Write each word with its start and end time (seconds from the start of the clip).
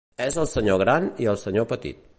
És 0.27 0.37
el 0.43 0.47
sr. 0.51 0.79
Gran 0.85 1.07
i 1.27 1.31
el 1.35 1.39
sr. 1.43 1.67
Petit. 1.75 2.07